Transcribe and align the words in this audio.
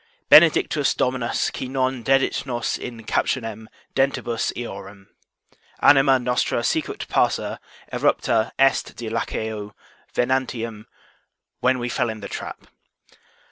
Benedictus 0.29 0.95
Dominus 0.95 1.51
qui 1.51 1.67
non 1.67 2.01
dedit 2.03 2.43
nos 2.47 2.75
in 2.79 3.03
captionem 3.03 3.67
dentibus 3.95 4.51
eorum. 4.57 5.09
Anima 5.79 6.17
nostra 6.17 6.63
sicut 6.63 7.07
passer 7.07 7.59
erepta 7.93 8.51
est 8.57 8.95
de 8.95 9.09
laqueo 9.11 9.75
venantium; 10.15 10.87
when 11.59 11.77
we 11.77 11.87
fell 11.87 12.09
in 12.09 12.19
the 12.21 12.27
trap. 12.27 12.65